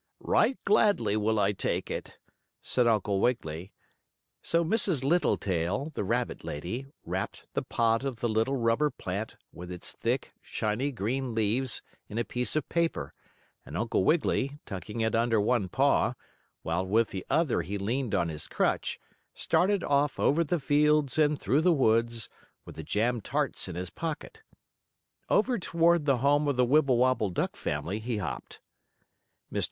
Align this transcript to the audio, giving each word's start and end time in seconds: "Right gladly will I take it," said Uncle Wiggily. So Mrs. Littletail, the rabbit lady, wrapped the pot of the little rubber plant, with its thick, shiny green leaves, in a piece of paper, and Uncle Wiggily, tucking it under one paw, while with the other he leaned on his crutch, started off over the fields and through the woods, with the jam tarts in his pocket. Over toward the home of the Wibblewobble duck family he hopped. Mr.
"Right 0.23 0.57
gladly 0.65 1.15
will 1.15 1.37
I 1.39 1.51
take 1.51 1.91
it," 1.91 2.17
said 2.63 2.87
Uncle 2.87 3.21
Wiggily. 3.21 3.71
So 4.41 4.65
Mrs. 4.65 5.03
Littletail, 5.03 5.91
the 5.93 6.03
rabbit 6.03 6.43
lady, 6.43 6.87
wrapped 7.05 7.45
the 7.53 7.61
pot 7.61 8.03
of 8.03 8.19
the 8.19 8.27
little 8.27 8.55
rubber 8.55 8.89
plant, 8.89 9.35
with 9.53 9.71
its 9.71 9.91
thick, 9.91 10.33
shiny 10.41 10.91
green 10.91 11.35
leaves, 11.35 11.83
in 12.09 12.17
a 12.17 12.23
piece 12.25 12.55
of 12.55 12.67
paper, 12.67 13.13
and 13.63 13.77
Uncle 13.77 14.03
Wiggily, 14.03 14.57
tucking 14.65 15.01
it 15.01 15.13
under 15.13 15.39
one 15.39 15.69
paw, 15.69 16.15
while 16.63 16.83
with 16.83 17.09
the 17.09 17.23
other 17.29 17.61
he 17.61 17.77
leaned 17.77 18.15
on 18.15 18.29
his 18.29 18.47
crutch, 18.47 18.99
started 19.35 19.83
off 19.83 20.19
over 20.19 20.43
the 20.43 20.59
fields 20.59 21.19
and 21.19 21.39
through 21.39 21.61
the 21.61 21.71
woods, 21.71 22.27
with 22.65 22.73
the 22.75 22.81
jam 22.83 23.21
tarts 23.21 23.67
in 23.67 23.75
his 23.75 23.91
pocket. 23.91 24.41
Over 25.29 25.59
toward 25.59 26.05
the 26.05 26.17
home 26.17 26.47
of 26.47 26.55
the 26.55 26.65
Wibblewobble 26.65 27.29
duck 27.29 27.55
family 27.55 27.99
he 27.99 28.17
hopped. 28.17 28.59
Mr. 29.53 29.59